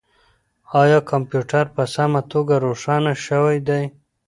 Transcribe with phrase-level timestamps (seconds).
[0.81, 3.83] آیا کمپیوټر په سمه توګه روښانه شوی دی؟